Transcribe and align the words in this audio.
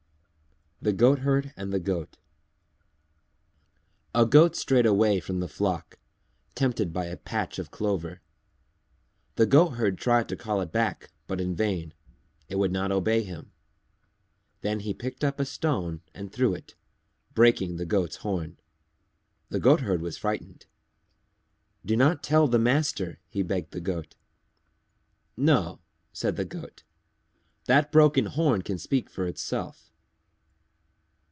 _THE 0.83 0.93
GOATHERD 0.93 1.53
AND 1.55 1.71
THE 1.71 1.79
GOAT 1.79 2.17
A 4.15 4.25
Goat 4.25 4.55
strayed 4.55 4.87
away 4.87 5.19
from 5.19 5.39
the 5.39 5.47
flock, 5.47 5.99
tempted 6.55 6.91
by 6.91 7.05
a 7.05 7.17
patch 7.17 7.59
of 7.59 7.69
clover. 7.69 8.19
The 9.35 9.45
Goatherd 9.45 9.99
tried 9.99 10.27
to 10.29 10.35
call 10.35 10.59
it 10.59 10.71
back, 10.71 11.11
but 11.27 11.39
in 11.39 11.55
vain. 11.55 11.93
It 12.49 12.55
would 12.55 12.71
not 12.71 12.91
obey 12.91 13.21
him. 13.21 13.51
Then 14.61 14.79
he 14.79 14.91
picked 14.95 15.23
up 15.23 15.39
a 15.39 15.45
stone 15.45 16.01
and 16.15 16.33
threw 16.33 16.55
it, 16.55 16.73
breaking 17.35 17.75
the 17.75 17.85
Goat's 17.85 18.15
horn. 18.15 18.57
The 19.49 19.59
Goatherd 19.59 20.01
was 20.01 20.17
frightened. 20.17 20.65
"Do 21.85 21.95
not 21.95 22.23
tell 22.23 22.47
the 22.47 22.57
master," 22.57 23.19
he 23.29 23.43
begged 23.43 23.69
the 23.73 23.81
Goat. 23.81 24.15
"No," 25.37 25.79
said 26.11 26.37
the 26.37 26.45
Goat, 26.45 26.81
"that 27.65 27.91
broken 27.91 28.25
horn 28.25 28.63
can 28.63 28.79
speak 28.79 29.11
for 29.11 29.27
itself!" 29.27 29.89